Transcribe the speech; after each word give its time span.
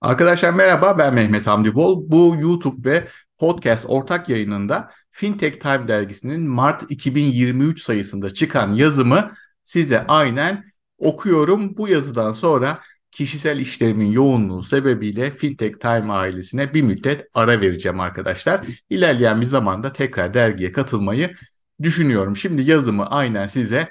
Arkadaşlar 0.00 0.50
merhaba 0.52 0.98
ben 0.98 1.14
Mehmet 1.14 1.46
Hamdi 1.46 1.74
Bol. 1.74 2.10
Bu 2.10 2.36
YouTube 2.40 2.90
ve 2.90 3.08
podcast 3.38 3.84
ortak 3.88 4.28
yayınında 4.28 4.90
Fintech 5.10 5.60
Time 5.60 5.88
dergisinin 5.88 6.40
Mart 6.48 6.90
2023 6.90 7.82
sayısında 7.82 8.30
çıkan 8.30 8.74
yazımı 8.74 9.30
size 9.64 10.06
aynen 10.06 10.64
okuyorum. 10.98 11.76
Bu 11.76 11.88
yazıdan 11.88 12.32
sonra 12.32 12.80
kişisel 13.10 13.58
işlerimin 13.58 14.12
yoğunluğu 14.12 14.62
sebebiyle 14.62 15.30
Fintech 15.30 15.80
Time 15.80 16.12
ailesine 16.12 16.74
bir 16.74 16.82
müddet 16.82 17.26
ara 17.34 17.60
vereceğim 17.60 18.00
arkadaşlar. 18.00 18.66
İlerleyen 18.90 19.40
bir 19.40 19.46
zamanda 19.46 19.92
tekrar 19.92 20.34
dergiye 20.34 20.72
katılmayı 20.72 21.32
düşünüyorum. 21.82 22.36
Şimdi 22.36 22.62
yazımı 22.62 23.06
aynen 23.10 23.46
size 23.46 23.90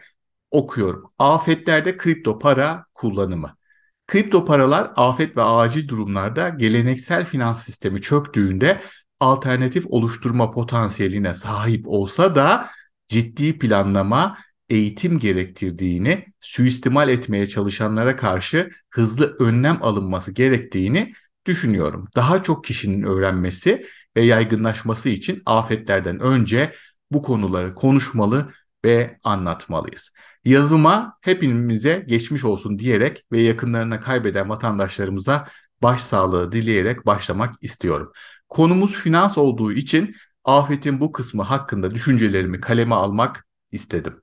okuyorum. 0.52 1.12
Afetlerde 1.20 1.98
kripto 1.98 2.40
para 2.40 2.86
kullanımı. 2.94 3.58
Kripto 4.08 4.46
paralar 4.46 4.92
afet 4.96 5.38
ve 5.38 5.44
acil 5.44 5.88
durumlarda 5.88 6.50
geleneksel 6.50 7.26
finans 7.26 7.66
sistemi 7.66 8.02
çöktüğünde 8.02 8.82
alternatif 9.20 9.86
oluşturma 9.88 10.52
potansiyeline 10.52 11.34
sahip 11.34 11.88
olsa 11.88 12.36
da 12.36 12.68
ciddi 13.08 13.60
planlama, 13.60 14.38
eğitim 14.70 15.20
gerektirdiğini, 15.20 16.26
suistimal 16.40 17.10
etmeye 17.10 17.48
çalışanlara 17.48 18.16
karşı 18.16 18.70
hızlı 18.90 19.36
önlem 19.40 19.78
alınması 19.82 20.32
gerektiğini 20.32 21.14
düşünüyorum. 21.46 22.08
Daha 22.16 22.44
çok 22.44 22.64
kişinin 22.64 23.04
öğrenmesi 23.04 23.86
ve 24.18 24.22
yaygınlaşması 24.22 25.10
için 25.10 25.42
afetlerden 25.46 26.20
önce 26.20 26.72
bu 27.12 27.22
konuları 27.22 27.76
konuşmalı 27.76 28.52
ve 28.86 29.18
anlatmalıyız. 29.24 30.12
Yazıma 30.46 31.18
hepimize 31.22 32.06
geçmiş 32.08 32.44
olsun 32.44 32.80
diyerek 32.80 33.26
ve 33.32 33.42
yakınlarına 33.42 34.00
kaybeden 34.00 34.50
vatandaşlarımıza 34.50 35.48
başsağlığı 35.82 36.52
dileyerek 36.52 37.06
başlamak 37.06 37.56
istiyorum. 37.62 38.12
Konumuz 38.50 38.94
finans 38.94 39.38
olduğu 39.38 39.72
için 39.72 40.16
afetin 40.44 41.00
bu 41.00 41.12
kısmı 41.12 41.44
hakkında 41.44 41.96
düşüncelerimi 41.96 42.62
kaleme 42.62 42.96
almak 42.96 43.48
istedim. 43.72 44.22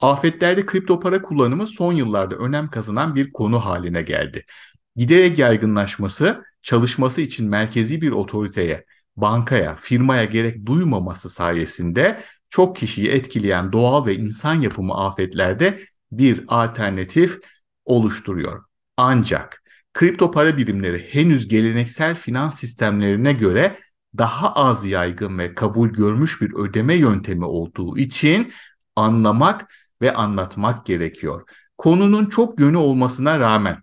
Afetlerde 0.00 0.66
kripto 0.66 1.00
para 1.00 1.22
kullanımı 1.22 1.66
son 1.66 1.92
yıllarda 1.92 2.36
önem 2.36 2.70
kazanan 2.70 3.14
bir 3.14 3.32
konu 3.32 3.64
haline 3.64 4.02
geldi. 4.02 4.44
Giderek 4.96 5.38
yaygınlaşması, 5.38 6.44
çalışması 6.62 7.20
için 7.20 7.48
merkezi 7.50 8.00
bir 8.00 8.10
otoriteye, 8.10 8.84
bankaya, 9.16 9.76
firmaya 9.76 10.24
gerek 10.24 10.66
duymaması 10.66 11.30
sayesinde 11.30 12.22
çok 12.52 12.76
kişiyi 12.76 13.08
etkileyen 13.08 13.72
doğal 13.72 14.06
ve 14.06 14.16
insan 14.16 14.54
yapımı 14.54 14.94
afetlerde 14.94 15.80
bir 16.12 16.44
alternatif 16.48 17.38
oluşturuyor. 17.84 18.64
Ancak 18.96 19.62
kripto 19.94 20.30
para 20.30 20.56
birimleri 20.56 21.14
henüz 21.14 21.48
geleneksel 21.48 22.14
finans 22.14 22.60
sistemlerine 22.60 23.32
göre 23.32 23.78
daha 24.18 24.52
az 24.54 24.86
yaygın 24.86 25.38
ve 25.38 25.54
kabul 25.54 25.88
görmüş 25.88 26.40
bir 26.42 26.54
ödeme 26.54 26.94
yöntemi 26.94 27.44
olduğu 27.44 27.98
için 27.98 28.52
anlamak 28.96 29.72
ve 30.02 30.12
anlatmak 30.12 30.86
gerekiyor. 30.86 31.42
Konunun 31.78 32.26
çok 32.26 32.60
yönü 32.60 32.76
olmasına 32.76 33.38
rağmen 33.40 33.82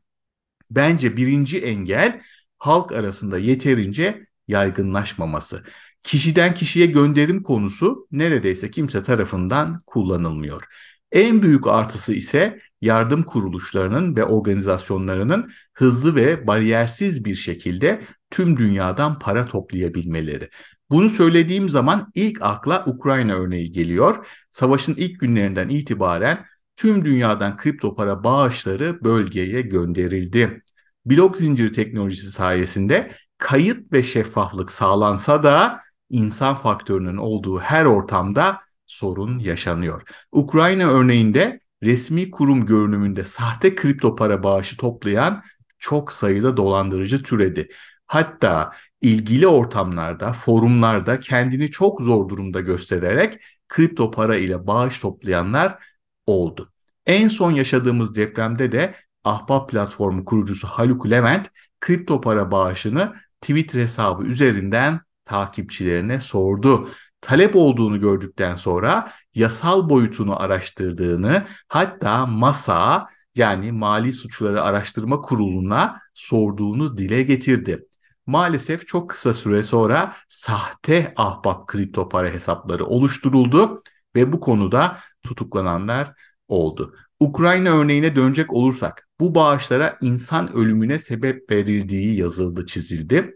bence 0.71 1.17
birinci 1.17 1.59
engel 1.59 2.21
halk 2.57 2.91
arasında 2.91 3.37
yeterince 3.37 4.25
yaygınlaşmaması. 4.47 5.63
Kişiden 6.03 6.53
kişiye 6.53 6.85
gönderim 6.85 7.43
konusu 7.43 8.07
neredeyse 8.11 8.71
kimse 8.71 9.03
tarafından 9.03 9.79
kullanılmıyor. 9.85 10.63
En 11.11 11.41
büyük 11.41 11.67
artısı 11.67 12.13
ise 12.13 12.59
yardım 12.81 13.23
kuruluşlarının 13.23 14.15
ve 14.15 14.23
organizasyonlarının 14.23 15.51
hızlı 15.73 16.15
ve 16.15 16.47
bariyersiz 16.47 17.25
bir 17.25 17.35
şekilde 17.35 18.01
tüm 18.31 18.57
dünyadan 18.57 19.19
para 19.19 19.45
toplayabilmeleri. 19.45 20.49
Bunu 20.89 21.09
söylediğim 21.09 21.69
zaman 21.69 22.11
ilk 22.15 22.41
akla 22.41 22.83
Ukrayna 22.85 23.33
örneği 23.33 23.71
geliyor. 23.71 24.25
Savaşın 24.51 24.95
ilk 24.95 25.19
günlerinden 25.19 25.69
itibaren 25.69 26.45
tüm 26.75 27.05
dünyadan 27.05 27.57
kripto 27.57 27.95
para 27.95 28.23
bağışları 28.23 29.03
bölgeye 29.03 29.61
gönderildi. 29.61 30.63
Blok 31.05 31.37
zinciri 31.37 31.71
teknolojisi 31.71 32.31
sayesinde 32.31 33.11
kayıt 33.37 33.93
ve 33.93 34.03
şeffaflık 34.03 34.71
sağlansa 34.71 35.43
da 35.43 35.79
insan 36.09 36.55
faktörünün 36.55 37.17
olduğu 37.17 37.59
her 37.59 37.85
ortamda 37.85 38.61
sorun 38.85 39.39
yaşanıyor. 39.39 40.01
Ukrayna 40.31 40.89
örneğinde 40.89 41.59
resmi 41.83 42.31
kurum 42.31 42.65
görünümünde 42.65 43.23
sahte 43.23 43.75
kripto 43.75 44.15
para 44.15 44.43
bağışı 44.43 44.77
toplayan 44.77 45.43
çok 45.79 46.13
sayıda 46.13 46.57
dolandırıcı 46.57 47.23
türedi. 47.23 47.69
Hatta 48.07 48.73
ilgili 49.01 49.47
ortamlarda, 49.47 50.33
forumlarda 50.33 51.19
kendini 51.19 51.71
çok 51.71 52.01
zor 52.01 52.29
durumda 52.29 52.59
göstererek 52.59 53.41
kripto 53.67 54.11
para 54.11 54.35
ile 54.35 54.67
bağış 54.67 54.99
toplayanlar 54.99 55.83
oldu. 56.25 56.71
En 57.05 57.27
son 57.27 57.51
yaşadığımız 57.51 58.15
depremde 58.15 58.71
de 58.71 58.95
Ahbap 59.23 59.69
platformu 59.69 60.25
kurucusu 60.25 60.67
Haluk 60.67 61.09
Levent 61.09 61.47
kripto 61.79 62.21
para 62.21 62.51
bağışını 62.51 63.15
Twitter 63.41 63.81
hesabı 63.81 64.23
üzerinden 64.23 65.01
takipçilerine 65.29 66.19
sordu. 66.19 66.89
Talep 67.21 67.55
olduğunu 67.55 67.99
gördükten 67.99 68.55
sonra 68.55 69.11
yasal 69.35 69.89
boyutunu 69.89 70.41
araştırdığını 70.41 71.45
hatta 71.67 72.25
MASA 72.25 73.05
yani 73.35 73.71
Mali 73.71 74.13
Suçları 74.13 74.63
Araştırma 74.63 75.21
Kurulu'na 75.21 75.99
sorduğunu 76.13 76.97
dile 76.97 77.23
getirdi. 77.23 77.85
Maalesef 78.25 78.87
çok 78.87 79.09
kısa 79.09 79.33
süre 79.33 79.63
sonra 79.63 80.13
sahte 80.29 81.13
ahbap 81.15 81.67
kripto 81.67 82.09
para 82.09 82.29
hesapları 82.29 82.85
oluşturuldu 82.85 83.81
ve 84.15 84.33
bu 84.33 84.39
konuda 84.39 84.97
tutuklananlar 85.23 86.13
oldu. 86.47 86.93
Ukrayna 87.19 87.69
örneğine 87.69 88.15
dönecek 88.15 88.53
olursak 88.53 89.07
bu 89.19 89.35
bağışlara 89.35 89.97
insan 90.01 90.53
ölümüne 90.53 90.99
sebep 90.99 91.51
verildiği 91.51 92.15
yazıldı 92.15 92.65
çizildi. 92.65 93.35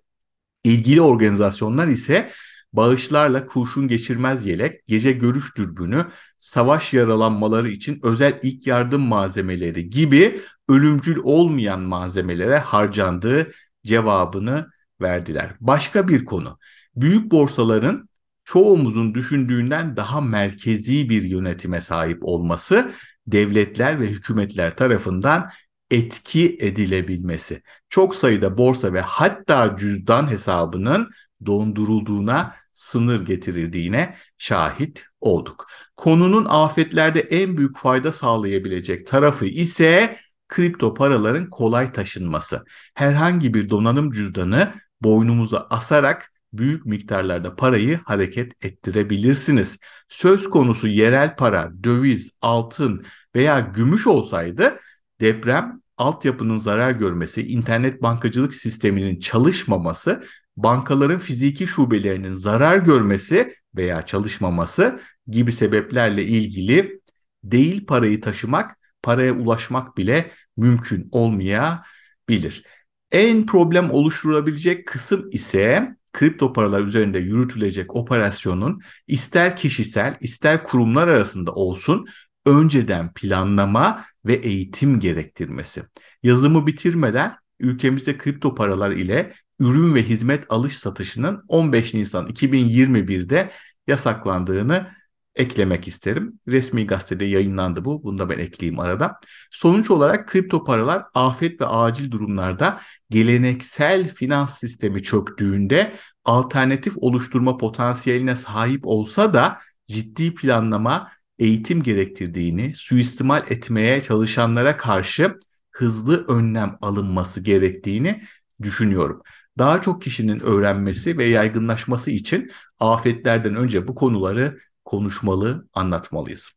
İlgili 0.63 1.01
organizasyonlar 1.01 1.87
ise 1.87 2.29
bağışlarla 2.73 3.45
kurşun 3.45 3.87
geçirmez 3.87 4.45
yelek, 4.45 4.85
gece 4.87 5.11
görüş 5.11 5.57
dürbünü, 5.57 6.05
savaş 6.37 6.93
yaralanmaları 6.93 7.69
için 7.69 7.99
özel 8.03 8.39
ilk 8.43 8.67
yardım 8.67 9.01
malzemeleri 9.01 9.89
gibi 9.89 10.41
ölümcül 10.69 11.17
olmayan 11.23 11.81
malzemelere 11.81 12.57
harcandığı 12.57 13.51
cevabını 13.85 14.69
verdiler. 15.01 15.55
Başka 15.59 16.07
bir 16.07 16.25
konu. 16.25 16.57
Büyük 16.95 17.31
borsaların 17.31 18.09
çoğumuzun 18.45 19.13
düşündüğünden 19.13 19.97
daha 19.97 20.21
merkezi 20.21 21.09
bir 21.09 21.23
yönetime 21.23 21.81
sahip 21.81 22.17
olması 22.21 22.91
devletler 23.27 23.99
ve 23.99 24.07
hükümetler 24.07 24.75
tarafından 24.75 25.49
etki 25.93 26.57
edilebilmesi. 26.59 27.61
Çok 27.89 28.15
sayıda 28.15 28.57
borsa 28.57 28.93
ve 28.93 29.01
hatta 29.01 29.75
cüzdan 29.77 30.31
hesabının 30.31 31.09
dondurulduğuna, 31.45 32.55
sınır 32.73 33.25
getirildiğine 33.25 34.17
şahit 34.37 35.05
olduk. 35.21 35.67
Konunun 35.97 36.45
afetlerde 36.49 37.19
en 37.19 37.57
büyük 37.57 37.77
fayda 37.77 38.11
sağlayabilecek 38.11 39.07
tarafı 39.07 39.45
ise 39.45 40.17
kripto 40.47 40.93
paraların 40.93 41.49
kolay 41.49 41.91
taşınması. 41.91 42.65
Herhangi 42.93 43.53
bir 43.53 43.69
donanım 43.69 44.11
cüzdanı 44.11 44.73
boynumuza 45.01 45.67
asarak 45.69 46.31
büyük 46.53 46.85
miktarlarda 46.85 47.55
parayı 47.55 47.99
hareket 48.05 48.65
ettirebilirsiniz. 48.65 49.77
Söz 50.07 50.49
konusu 50.49 50.87
yerel 50.87 51.35
para, 51.35 51.71
döviz, 51.83 52.31
altın 52.41 53.05
veya 53.35 53.59
gümüş 53.59 54.07
olsaydı 54.07 54.79
deprem 55.21 55.82
altyapının 55.97 56.57
zarar 56.57 56.91
görmesi, 56.91 57.47
internet 57.47 58.01
bankacılık 58.01 58.55
sisteminin 58.55 59.19
çalışmaması, 59.19 60.23
bankaların 60.57 61.17
fiziki 61.17 61.67
şubelerinin 61.67 62.33
zarar 62.33 62.77
görmesi 62.77 63.53
veya 63.75 64.01
çalışmaması 64.01 64.99
gibi 65.27 65.51
sebeplerle 65.51 66.25
ilgili 66.25 67.01
değil 67.43 67.85
parayı 67.85 68.21
taşımak, 68.21 68.77
paraya 69.03 69.33
ulaşmak 69.33 69.97
bile 69.97 70.31
mümkün 70.57 71.09
olmayabilir. 71.11 72.63
En 73.11 73.45
problem 73.45 73.91
oluşturabilecek 73.91 74.87
kısım 74.87 75.29
ise 75.31 75.95
kripto 76.13 76.53
paralar 76.53 76.81
üzerinde 76.81 77.19
yürütülecek 77.19 77.95
operasyonun 77.95 78.81
ister 79.07 79.55
kişisel 79.55 80.17
ister 80.21 80.63
kurumlar 80.63 81.07
arasında 81.07 81.51
olsun 81.51 82.05
önceden 82.45 83.13
planlama 83.13 84.05
ve 84.25 84.33
eğitim 84.33 84.99
gerektirmesi. 84.99 85.83
Yazımı 86.23 86.67
bitirmeden 86.67 87.35
ülkemizde 87.59 88.17
kripto 88.17 88.55
paralar 88.55 88.91
ile 88.91 89.33
ürün 89.59 89.95
ve 89.95 90.03
hizmet 90.03 90.45
alış 90.49 90.77
satışının 90.77 91.43
15 91.47 91.93
Nisan 91.93 92.27
2021'de 92.27 93.51
yasaklandığını 93.87 94.87
eklemek 95.35 95.87
isterim. 95.87 96.39
Resmi 96.47 96.87
gazetede 96.87 97.25
yayınlandı 97.25 97.85
bu. 97.85 98.03
Bunu 98.03 98.17
da 98.17 98.29
ben 98.29 98.39
ekleyeyim 98.39 98.79
arada. 98.79 99.19
Sonuç 99.51 99.91
olarak 99.91 100.27
kripto 100.27 100.63
paralar 100.63 101.03
afet 101.13 101.61
ve 101.61 101.65
acil 101.65 102.11
durumlarda 102.11 102.79
geleneksel 103.09 104.13
finans 104.13 104.59
sistemi 104.59 105.03
çöktüğünde 105.03 105.93
alternatif 106.25 106.93
oluşturma 106.97 107.57
potansiyeline 107.57 108.35
sahip 108.35 108.81
olsa 108.87 109.33
da 109.33 109.57
ciddi 109.87 110.35
planlama, 110.35 111.09
eğitim 111.43 111.83
gerektirdiğini, 111.83 112.75
suistimal 112.75 113.43
etmeye 113.49 114.01
çalışanlara 114.01 114.77
karşı 114.77 115.37
hızlı 115.71 116.27
önlem 116.27 116.77
alınması 116.81 117.41
gerektiğini 117.41 118.21
düşünüyorum. 118.61 119.21
Daha 119.57 119.81
çok 119.81 120.01
kişinin 120.01 120.39
öğrenmesi 120.39 121.17
ve 121.17 121.25
yaygınlaşması 121.25 122.11
için 122.11 122.51
afetlerden 122.79 123.55
önce 123.55 123.87
bu 123.87 123.95
konuları 123.95 124.57
konuşmalı, 124.85 125.67
anlatmalıyız. 125.73 126.51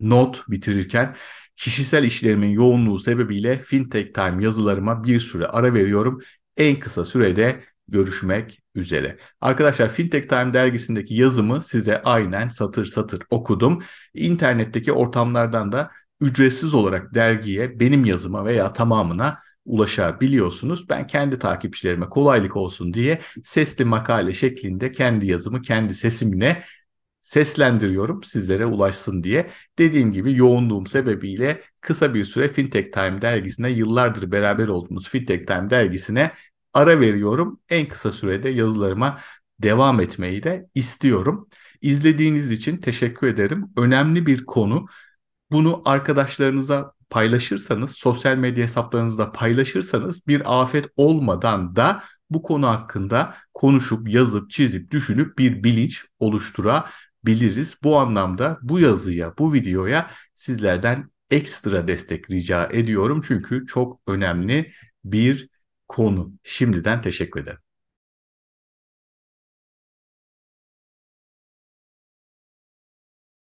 Not 0.00 0.44
bitirirken 0.48 1.16
kişisel 1.56 2.04
işlerimin 2.04 2.50
yoğunluğu 2.50 2.98
sebebiyle 2.98 3.58
Fintech 3.58 4.14
Time 4.14 4.44
yazılarıma 4.44 5.04
bir 5.04 5.20
süre 5.20 5.46
ara 5.46 5.74
veriyorum. 5.74 6.20
En 6.56 6.80
kısa 6.80 7.04
sürede 7.04 7.64
görüşmek 7.88 8.62
üzere. 8.74 9.18
Arkadaşlar 9.40 9.88
Fintech 9.88 10.28
Time 10.28 10.52
dergisindeki 10.52 11.14
yazımı 11.14 11.62
size 11.62 12.02
aynen 12.02 12.48
satır 12.48 12.86
satır 12.86 13.22
okudum. 13.30 13.82
İnternetteki 14.14 14.92
ortamlardan 14.92 15.72
da 15.72 15.90
ücretsiz 16.20 16.74
olarak 16.74 17.14
dergiye 17.14 17.80
benim 17.80 18.04
yazıma 18.04 18.44
veya 18.44 18.72
tamamına 18.72 19.38
ulaşabiliyorsunuz. 19.64 20.88
Ben 20.88 21.06
kendi 21.06 21.38
takipçilerime 21.38 22.08
kolaylık 22.08 22.56
olsun 22.56 22.94
diye 22.94 23.20
sesli 23.44 23.84
makale 23.84 24.34
şeklinde 24.34 24.92
kendi 24.92 25.26
yazımı 25.26 25.62
kendi 25.62 25.94
sesimle 25.94 26.64
seslendiriyorum 27.22 28.22
sizlere 28.22 28.66
ulaşsın 28.66 29.24
diye. 29.24 29.50
Dediğim 29.78 30.12
gibi 30.12 30.36
yoğunluğum 30.36 30.86
sebebiyle 30.86 31.62
kısa 31.80 32.14
bir 32.14 32.24
süre 32.24 32.48
Fintech 32.48 32.92
Time 32.92 33.22
dergisine 33.22 33.70
yıllardır 33.70 34.32
beraber 34.32 34.68
olduğumuz 34.68 35.08
Fintech 35.08 35.46
Time 35.46 35.70
dergisine 35.70 36.32
ara 36.78 37.00
veriyorum. 37.00 37.60
En 37.68 37.88
kısa 37.88 38.12
sürede 38.12 38.48
yazılarıma 38.48 39.18
devam 39.60 40.00
etmeyi 40.00 40.42
de 40.42 40.68
istiyorum. 40.74 41.48
İzlediğiniz 41.80 42.50
için 42.50 42.76
teşekkür 42.76 43.26
ederim. 43.26 43.66
Önemli 43.76 44.26
bir 44.26 44.44
konu. 44.46 44.86
Bunu 45.50 45.82
arkadaşlarınıza 45.84 46.92
paylaşırsanız, 47.10 47.90
sosyal 47.90 48.36
medya 48.36 48.64
hesaplarınızda 48.64 49.32
paylaşırsanız 49.32 50.26
bir 50.26 50.60
afet 50.62 50.86
olmadan 50.96 51.76
da 51.76 52.02
bu 52.30 52.42
konu 52.42 52.66
hakkında 52.66 53.34
konuşup, 53.54 54.08
yazıp, 54.08 54.50
çizip, 54.50 54.90
düşünüp 54.90 55.38
bir 55.38 55.62
bilinç 55.62 56.04
oluşturabiliriz. 56.18 57.76
Bu 57.82 57.98
anlamda 57.98 58.58
bu 58.62 58.80
yazıya, 58.80 59.34
bu 59.38 59.52
videoya 59.52 60.10
sizlerden 60.34 61.10
ekstra 61.30 61.88
destek 61.88 62.30
rica 62.30 62.68
ediyorum. 62.72 63.22
Çünkü 63.26 63.66
çok 63.66 64.00
önemli 64.06 64.72
bir 65.04 65.48
konu. 65.88 66.32
Şimdiden 66.42 67.02
teşekkür 67.02 67.40
ederim. 67.40 67.58